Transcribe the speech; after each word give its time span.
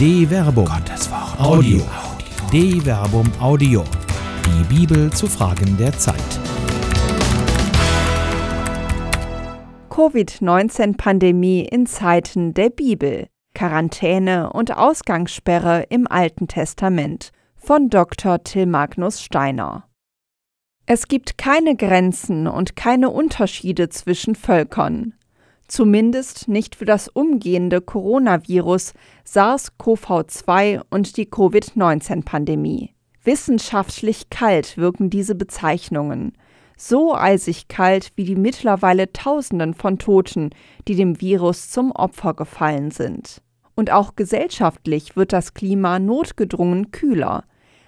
De 0.00 0.26
Verbum. 0.26 0.64
Gottes 0.64 1.10
Wort. 1.10 1.38
Audio. 1.38 1.82
De 2.50 2.80
Verbum 2.80 3.30
Audio. 3.38 3.84
Die 4.46 4.74
Bibel 4.74 5.12
zu 5.12 5.26
Fragen 5.26 5.76
der 5.76 5.92
Zeit. 5.92 6.16
Covid-19-Pandemie 9.90 11.68
in 11.70 11.84
Zeiten 11.84 12.54
der 12.54 12.70
Bibel. 12.70 13.26
Quarantäne 13.52 14.50
und 14.54 14.74
Ausgangssperre 14.74 15.84
im 15.90 16.06
Alten 16.10 16.48
Testament 16.48 17.30
von 17.56 17.90
Dr. 17.90 18.42
Till 18.42 18.64
Magnus 18.64 19.20
Steiner. 19.20 19.84
Es 20.86 21.08
gibt 21.08 21.36
keine 21.36 21.76
Grenzen 21.76 22.46
und 22.46 22.74
keine 22.74 23.10
Unterschiede 23.10 23.90
zwischen 23.90 24.34
Völkern 24.34 25.12
zumindest 25.70 26.48
nicht 26.48 26.74
für 26.74 26.84
das 26.84 27.08
umgehende 27.08 27.80
Coronavirus 27.80 28.92
SARS-CoV-2 29.24 30.82
und 30.90 31.16
die 31.16 31.26
Covid-19-Pandemie. 31.26 32.94
Wissenschaftlich 33.22 34.30
kalt 34.30 34.76
wirken 34.76 35.10
diese 35.10 35.34
Bezeichnungen, 35.34 36.32
so 36.76 37.14
eisig 37.14 37.68
kalt 37.68 38.10
wie 38.16 38.24
die 38.24 38.36
mittlerweile 38.36 39.12
Tausenden 39.12 39.74
von 39.74 39.98
Toten, 39.98 40.50
die 40.88 40.94
dem 40.94 41.20
Virus 41.20 41.70
zum 41.70 41.92
Opfer 41.92 42.34
gefallen 42.34 42.90
sind. 42.90 43.42
Und 43.74 43.90
auch 43.92 44.16
gesellschaftlich 44.16 45.16
wird 45.16 45.32
das 45.32 45.54
Klima 45.54 45.98
notgedrungen 45.98 46.90
kühler, 46.90 47.44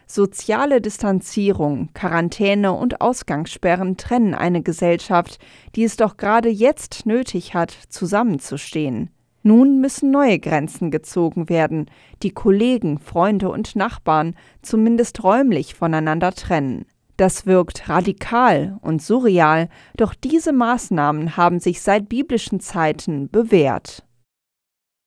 Soziale 0.06 0.80
Distanzierung, 0.80 1.90
Quarantäne 1.94 2.72
und 2.72 3.00
Ausgangssperren 3.00 3.96
trennen 3.96 4.34
eine 4.34 4.62
Gesellschaft, 4.62 5.38
die 5.74 5.84
es 5.84 5.96
doch 5.96 6.16
gerade 6.16 6.48
jetzt 6.48 7.06
nötig 7.06 7.54
hat, 7.54 7.70
zusammenzustehen. 7.88 9.10
Nun 9.42 9.80
müssen 9.80 10.10
neue 10.10 10.38
Grenzen 10.38 10.90
gezogen 10.90 11.48
werden, 11.48 11.90
die 12.22 12.30
Kollegen, 12.30 12.98
Freunde 12.98 13.50
und 13.50 13.74
Nachbarn 13.74 14.36
zumindest 14.62 15.24
räumlich 15.24 15.74
voneinander 15.74 16.32
trennen. 16.32 16.84
Das 17.16 17.46
wirkt 17.46 17.88
radikal 17.88 18.78
und 18.80 19.02
surreal, 19.02 19.68
doch 19.96 20.14
diese 20.14 20.52
Maßnahmen 20.52 21.36
haben 21.36 21.60
sich 21.60 21.80
seit 21.82 22.08
biblischen 22.08 22.60
Zeiten 22.60 23.28
bewährt. 23.30 24.04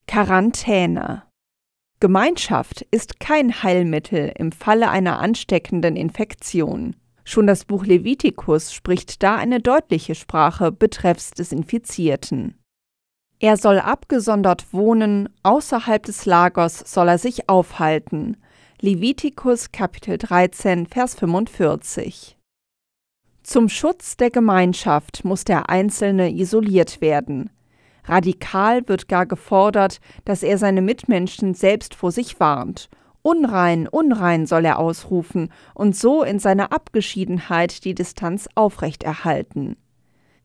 Quarantäne 0.07 1.24
Gemeinschaft 2.05 2.85
ist 2.91 3.19
kein 3.19 3.63
Heilmittel 3.63 4.31
im 4.37 4.51
Falle 4.51 4.91
einer 4.91 5.17
ansteckenden 5.17 5.95
Infektion. 5.95 6.95
Schon 7.23 7.47
das 7.47 7.65
Buch 7.65 7.83
Levitikus 7.83 8.71
spricht 8.71 9.23
da 9.23 9.37
eine 9.37 9.59
deutliche 9.59 10.13
Sprache 10.13 10.71
betreffs 10.71 11.31
des 11.31 11.51
Infizierten. 11.51 12.59
Er 13.39 13.57
soll 13.57 13.79
abgesondert 13.79 14.71
wohnen, 14.71 15.29
außerhalb 15.41 16.03
des 16.03 16.27
Lagers 16.27 16.77
soll 16.85 17.07
er 17.07 17.17
sich 17.17 17.49
aufhalten. 17.49 18.37
Levitikus 18.79 19.71
Kapitel 19.71 20.19
13 20.19 20.85
Vers 20.85 21.15
45. 21.15 22.37
Zum 23.41 23.67
Schutz 23.67 24.15
der 24.15 24.29
Gemeinschaft 24.29 25.25
muss 25.25 25.43
der 25.43 25.69
Einzelne 25.71 26.31
isoliert 26.31 27.01
werden. 27.01 27.49
Radikal 28.07 28.87
wird 28.87 29.07
gar 29.07 29.25
gefordert, 29.25 29.99
dass 30.25 30.43
er 30.43 30.57
seine 30.57 30.81
Mitmenschen 30.81 31.53
selbst 31.53 31.95
vor 31.95 32.11
sich 32.11 32.39
warnt. 32.39 32.89
Unrein, 33.21 33.87
unrein 33.87 34.45
soll 34.45 34.65
er 34.65 34.77
ausrufen 34.77 35.51
und 35.73 35.95
so 35.95 36.23
in 36.23 36.37
seiner 36.37 36.71
Abgeschiedenheit 36.71 37.83
die 37.83 37.95
Distanz 37.95 38.47
aufrechterhalten. 38.53 39.77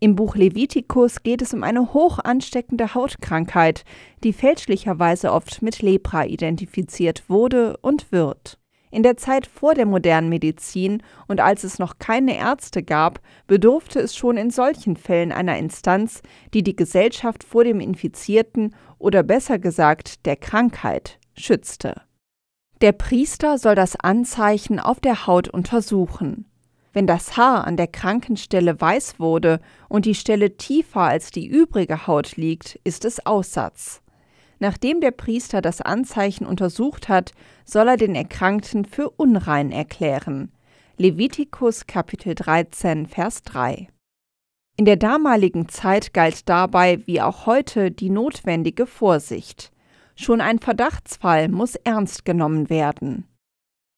Im 0.03 0.17
Buch 0.17 0.35
Levitikus 0.35 1.23
geht 1.23 1.43
es 1.43 1.53
um 1.53 1.63
eine 1.63 1.93
hoch 1.93 2.19
ansteckende 2.19 2.95
Hautkrankheit, 2.95 3.85
die 4.25 4.33
fälschlicherweise 4.33 5.31
oft 5.31 5.61
mit 5.61 5.83
Lepra 5.83 6.25
identifiziert 6.25 7.29
wurde 7.29 7.77
und 7.83 8.11
wird. 8.11 8.60
In 8.91 9.03
der 9.05 9.17
Zeit 9.17 9.47
vor 9.47 9.75
der 9.75 9.87
modernen 9.87 10.29
Medizin 10.29 11.03
und 11.29 11.41
als 11.41 11.63
es 11.63 11.79
noch 11.79 11.99
keine 11.99 12.37
Ärzte 12.37 12.83
gab, 12.83 13.21
bedurfte 13.47 14.01
es 14.01 14.17
schon 14.17 14.37
in 14.37 14.51
solchen 14.51 14.97
Fällen 14.97 15.31
einer 15.31 15.57
Instanz, 15.59 16.23
die 16.55 16.65
die 16.65 16.75
Gesellschaft 16.75 17.45
vor 17.45 17.63
dem 17.63 17.81
Infizierten 17.81 18.75
oder 18.99 19.23
besser 19.23 19.59
gesagt 19.59 20.27
der 20.27 20.37
Krankheit 20.37 21.19
schützte. 21.37 22.03
Der 22.81 22.93
Priester 22.93 23.59
soll 23.59 23.75
das 23.75 23.95
Anzeichen 23.97 24.81
auf 24.81 25.01
der 25.01 25.27
Haut 25.27 25.49
untersuchen. 25.49 26.47
Wenn 26.93 27.07
das 27.07 27.37
Haar 27.37 27.67
an 27.67 27.77
der 27.77 27.87
Krankenstelle 27.87 28.81
weiß 28.81 29.21
wurde 29.21 29.61
und 29.89 30.07
die 30.07 30.15
Stelle 30.15 30.57
tiefer 30.57 31.03
als 31.03 31.31
die 31.31 31.47
übrige 31.47 32.09
Haut 32.09 32.37
liegt, 32.37 32.81
ist 32.83 33.05
es 33.05 33.25
Aussatz. 33.25 34.03
Nachdem 34.63 35.01
der 35.01 35.11
Priester 35.11 35.63
das 35.63 35.81
Anzeichen 35.81 36.47
untersucht 36.47 37.09
hat, 37.09 37.33
soll 37.65 37.89
er 37.89 37.97
den 37.97 38.15
Erkrankten 38.15 38.85
für 38.85 39.09
unrein 39.09 39.73
erklären. 39.73 40.53
Levitikus 40.99 41.87
Kapitel 41.87 42.35
13 42.35 43.07
Vers 43.07 43.43
3. 43.45 43.89
In 44.77 44.85
der 44.85 44.97
damaligen 44.97 45.71
Zeit 45.71 46.13
galt 46.13 46.47
dabei 46.51 47.01
wie 47.07 47.23
auch 47.23 47.47
heute 47.47 47.91
die 47.91 48.11
notwendige 48.11 48.87
Vorsicht. 48.87 49.73
Schon 50.15 50.43
ein 50.43 50.59
Verdachtsfall 50.59 51.49
muss 51.49 51.77
ernst 51.77 52.27
genommen 52.27 52.69
werden. 52.69 53.27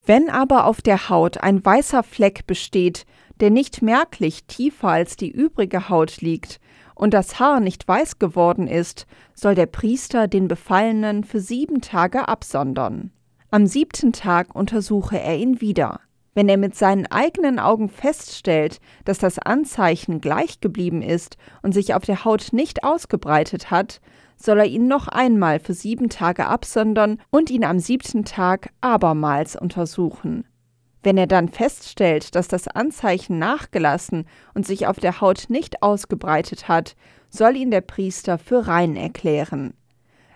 Wenn 0.07 0.31
aber 0.31 0.67
auf 0.67 0.81
der 0.81 1.09
Haut 1.09 1.39
ein 1.39 1.65
weißer 1.65 2.05
Fleck 2.05 2.47
besteht, 2.47 3.05
der 3.41 3.51
nicht 3.51 3.83
merklich 3.83 4.45
tiefer 4.45 4.89
als 4.89 5.17
die 5.17 5.31
übrige 5.31 5.89
Haut 5.89 6.21
liegt, 6.21 6.61
und 7.03 7.15
das 7.15 7.41
Haar 7.41 7.59
nicht 7.59 7.89
weiß 7.89 8.21
geworden 8.21 8.69
ist, 8.69 9.09
soll 9.35 9.57
der 9.57 9.67
Priester 9.67 10.29
den 10.29 10.47
Befallenen 10.47 11.25
für 11.25 11.41
sieben 11.41 11.81
Tage 11.81 12.29
absondern. 12.29 13.11
Am 13.51 13.67
siebten 13.67 14.13
Tag 14.13 14.55
untersuche 14.55 15.21
er 15.21 15.37
ihn 15.37 15.61
wieder. 15.61 15.99
Wenn 16.35 16.49
er 16.49 16.59
mit 16.59 16.77
seinen 16.77 17.07
eigenen 17.07 17.59
Augen 17.59 17.89
feststellt, 17.89 18.79
dass 19.05 19.19
das 19.19 19.41
Anzeichen 19.41 20.21
gleich 20.21 20.61
geblieben 20.61 21.03
ist 21.03 21.39
und 21.61 21.73
sich 21.73 21.93
auf 21.93 22.05
der 22.05 22.25
Haut 22.25 22.51
nicht 22.53 22.85
ausgebreitet 22.85 23.73
hat, 23.73 24.01
soll 24.37 24.61
er 24.61 24.67
ihn 24.67 24.87
noch 24.87 25.09
einmal 25.09 25.59
für 25.59 25.75
sieben 25.75 26.09
Tage 26.09 26.47
absondern 26.47 27.21
und 27.31 27.51
ihn 27.51 27.65
am 27.65 27.81
siebten 27.81 28.25
Tag 28.25 28.71
abermals 28.81 29.57
untersuchen. 29.57 30.45
Wenn 31.03 31.19
er 31.19 31.27
dann 31.27 31.49
feststellt, 31.49 32.35
dass 32.35 32.49
das 32.49 32.69
Anzeichen 32.69 33.39
nachgelassen 33.39 34.27
und 34.55 34.67
sich 34.67 34.87
auf 34.87 35.01
der 35.01 35.21
Haut 35.21 35.47
nicht 35.49 35.83
ausgebreitet 35.83 36.69
hat, 36.69 36.95
soll 37.29 37.57
ihn 37.57 37.71
der 37.71 37.81
Priester 37.81 38.39
für 38.39 38.69
rein 38.69 38.97
erklären. 38.97 39.75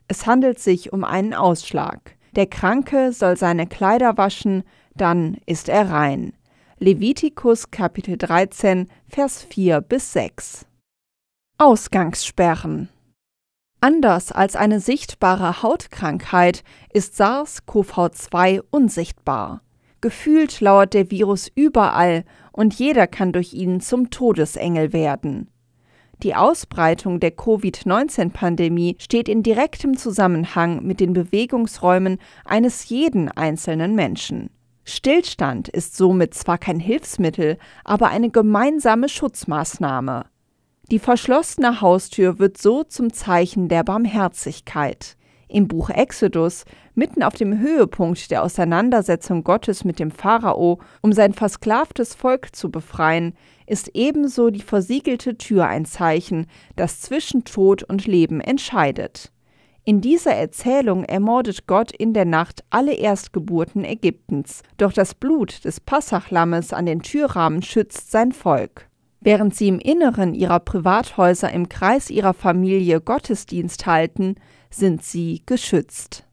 Es 0.08 0.26
handelt 0.26 0.58
sich 0.58 0.92
um 0.92 1.04
einen 1.04 1.34
Ausschlag. 1.34 2.16
Der 2.34 2.46
Kranke 2.46 3.12
soll 3.12 3.36
seine 3.36 3.66
Kleider 3.66 4.16
waschen, 4.16 4.64
dann 4.94 5.38
ist 5.46 5.68
er 5.68 5.90
rein. 5.90 6.32
Levitikus 6.78 7.70
Kapitel 7.70 8.16
13, 8.16 8.88
Vers 9.08 9.42
4 9.44 9.80
bis 9.80 10.12
6. 10.12 10.66
Ausgangssperren. 11.58 12.88
Anders 13.80 14.32
als 14.32 14.56
eine 14.56 14.80
sichtbare 14.80 15.62
Hautkrankheit 15.62 16.64
ist 16.92 17.14
SARS-CoV-2 17.20 18.62
unsichtbar. 18.70 19.62
Gefühlt 20.06 20.60
lauert 20.60 20.94
der 20.94 21.10
Virus 21.10 21.50
überall 21.52 22.22
und 22.52 22.74
jeder 22.74 23.08
kann 23.08 23.32
durch 23.32 23.54
ihn 23.54 23.80
zum 23.80 24.08
Todesengel 24.10 24.92
werden. 24.92 25.50
Die 26.22 26.36
Ausbreitung 26.36 27.18
der 27.18 27.32
Covid-19-Pandemie 27.32 28.94
steht 29.00 29.28
in 29.28 29.42
direktem 29.42 29.96
Zusammenhang 29.96 30.86
mit 30.86 31.00
den 31.00 31.12
Bewegungsräumen 31.12 32.18
eines 32.44 32.88
jeden 32.88 33.32
einzelnen 33.32 33.96
Menschen. 33.96 34.50
Stillstand 34.84 35.68
ist 35.70 35.96
somit 35.96 36.34
zwar 36.34 36.58
kein 36.58 36.78
Hilfsmittel, 36.78 37.58
aber 37.82 38.06
eine 38.10 38.30
gemeinsame 38.30 39.08
Schutzmaßnahme. 39.08 40.26
Die 40.92 41.00
verschlossene 41.00 41.80
Haustür 41.80 42.38
wird 42.38 42.58
so 42.58 42.84
zum 42.84 43.12
Zeichen 43.12 43.68
der 43.68 43.82
Barmherzigkeit. 43.82 45.15
Im 45.48 45.68
Buch 45.68 45.90
Exodus, 45.90 46.64
mitten 46.94 47.22
auf 47.22 47.34
dem 47.34 47.58
Höhepunkt 47.58 48.30
der 48.30 48.42
Auseinandersetzung 48.42 49.44
Gottes 49.44 49.84
mit 49.84 50.00
dem 50.00 50.10
Pharao, 50.10 50.80
um 51.02 51.12
sein 51.12 51.34
versklavtes 51.34 52.14
Volk 52.14 52.54
zu 52.56 52.70
befreien, 52.70 53.34
ist 53.66 53.90
ebenso 53.94 54.50
die 54.50 54.62
versiegelte 54.62 55.38
Tür 55.38 55.66
ein 55.66 55.84
Zeichen, 55.84 56.46
das 56.74 57.00
zwischen 57.00 57.44
Tod 57.44 57.84
und 57.84 58.06
Leben 58.06 58.40
entscheidet. 58.40 59.30
In 59.84 60.00
dieser 60.00 60.32
Erzählung 60.32 61.04
ermordet 61.04 61.68
Gott 61.68 61.92
in 61.92 62.12
der 62.12 62.24
Nacht 62.24 62.64
alle 62.70 62.94
Erstgeburten 62.94 63.84
Ägyptens, 63.84 64.64
doch 64.78 64.92
das 64.92 65.14
Blut 65.14 65.64
des 65.64 65.78
Passachlammes 65.78 66.72
an 66.72 66.86
den 66.86 67.02
Türrahmen 67.02 67.62
schützt 67.62 68.10
sein 68.10 68.32
Volk. 68.32 68.88
Während 69.20 69.54
sie 69.54 69.68
im 69.68 69.78
Inneren 69.78 70.34
ihrer 70.34 70.58
Privathäuser 70.58 71.52
im 71.52 71.68
Kreis 71.68 72.10
ihrer 72.10 72.34
Familie 72.34 73.00
Gottesdienst 73.00 73.86
halten, 73.86 74.34
sind 74.70 75.02
sie 75.02 75.42
geschützt. 75.46 76.24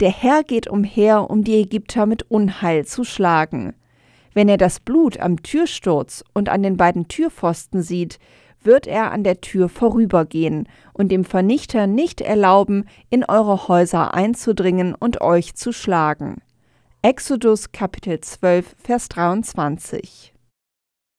Der 0.00 0.10
Herr 0.10 0.42
geht 0.42 0.68
umher, 0.68 1.30
um 1.30 1.42
die 1.42 1.56
Ägypter 1.56 2.06
mit 2.06 2.30
Unheil 2.30 2.84
zu 2.84 3.02
schlagen. 3.02 3.74
Wenn 4.34 4.48
er 4.48 4.58
das 4.58 4.80
Blut 4.80 5.18
am 5.18 5.42
Türsturz 5.42 6.22
und 6.34 6.50
an 6.50 6.62
den 6.62 6.76
beiden 6.76 7.08
Türpfosten 7.08 7.82
sieht, 7.82 8.18
wird 8.62 8.86
er 8.86 9.10
an 9.12 9.24
der 9.24 9.40
Tür 9.40 9.68
vorübergehen 9.70 10.68
und 10.92 11.10
dem 11.10 11.24
Vernichter 11.24 11.86
nicht 11.86 12.20
erlauben, 12.20 12.84
in 13.08 13.24
eure 13.24 13.68
Häuser 13.68 14.12
einzudringen 14.12 14.94
und 14.94 15.22
euch 15.22 15.54
zu 15.54 15.72
schlagen. 15.72 16.42
Exodus 17.00 17.72
Kapitel 17.72 18.20
12, 18.20 18.76
Vers 18.78 19.08
23 19.08 20.35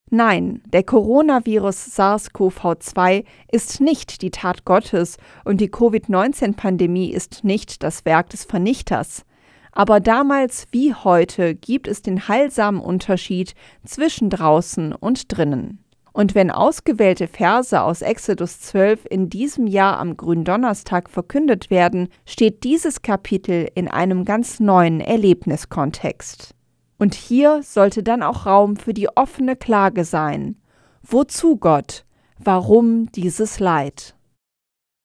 Nein, 0.09 0.61
der 0.65 0.83
Coronavirus 0.83 1.97
SARS-CoV-2 1.97 3.25
ist 3.51 3.81
nicht 3.81 4.21
die 4.21 4.31
Tat 4.31 4.63
Gottes 4.63 5.17
und 5.43 5.59
die 5.59 5.67
Covid-19-Pandemie 5.67 7.11
ist 7.11 7.43
nicht 7.43 7.83
das 7.83 8.05
Werk 8.05 8.29
des 8.29 8.45
Vernichters. 8.45 9.25
Aber 9.73 9.99
damals 9.99 10.67
wie 10.71 10.93
heute 10.93 11.55
gibt 11.55 11.89
es 11.89 12.01
den 12.01 12.29
heilsamen 12.29 12.79
Unterschied 12.79 13.53
zwischen 13.83 14.29
draußen 14.29 14.93
und 14.93 15.37
drinnen. 15.37 15.83
Und 16.13 16.33
wenn 16.35 16.51
ausgewählte 16.51 17.27
Verse 17.27 17.79
aus 17.79 18.01
Exodus 18.01 18.61
12 18.61 19.05
in 19.09 19.29
diesem 19.29 19.67
Jahr 19.67 19.99
am 19.99 20.15
Gründonnerstag 20.15 21.09
verkündet 21.09 21.69
werden, 21.69 22.07
steht 22.25 22.63
dieses 22.63 23.01
Kapitel 23.01 23.67
in 23.75 23.89
einem 23.89 24.23
ganz 24.23 24.61
neuen 24.61 25.01
Erlebniskontext. 25.01 26.56
Und 26.97 27.13
hier 27.15 27.61
sollte 27.63 28.03
dann 28.03 28.23
auch 28.23 28.45
Raum 28.45 28.75
für 28.75 28.93
die 28.93 29.09
offene 29.09 29.55
Klage 29.55 30.03
sein. 30.03 30.57
Wozu 31.03 31.57
Gott? 31.57 32.05
Warum 32.39 33.11
dieses 33.11 33.59
Leid? 33.59 34.15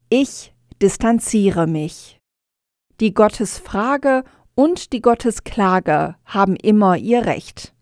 Ich 0.08 0.52
distanziere 0.80 1.66
mich. 1.66 2.18
Die 3.00 3.14
Gottesfrage 3.14 4.24
und 4.54 4.92
die 4.92 5.00
Gottesklage 5.00 6.16
haben 6.24 6.56
immer 6.56 6.96
ihr 6.96 7.24
Recht. 7.24 7.74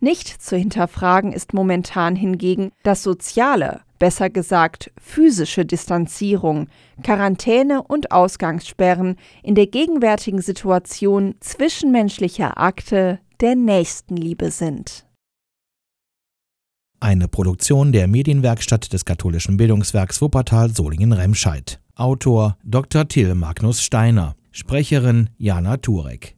Nicht 0.00 0.28
zu 0.42 0.56
hinterfragen 0.56 1.32
ist 1.32 1.54
momentan 1.54 2.16
hingegen 2.16 2.70
das 2.82 3.02
soziale, 3.02 3.80
besser 3.98 4.30
gesagt 4.30 4.92
physische 5.00 5.64
Distanzierung, 5.64 6.68
Quarantäne 7.02 7.82
und 7.82 8.12
Ausgangssperren 8.12 9.16
in 9.42 9.54
der 9.54 9.66
gegenwärtigen 9.66 10.42
Situation 10.42 11.34
zwischenmenschlicher 11.40 12.58
Akte 12.58 13.20
der 13.40 13.54
Nächstenliebe 13.54 14.50
sind. 14.50 15.06
Eine 16.98 17.28
Produktion 17.28 17.92
der 17.92 18.08
Medienwerkstatt 18.08 18.92
des 18.92 19.04
katholischen 19.04 19.56
Bildungswerks 19.56 20.20
Wuppertal 20.20 20.70
Solingen-Remscheid. 20.74 21.78
Autor 21.94 22.56
Dr. 22.64 23.06
Till 23.06 23.34
Magnus 23.34 23.82
Steiner. 23.82 24.34
Sprecherin 24.50 25.30
Jana 25.36 25.76
Turek. 25.76 26.34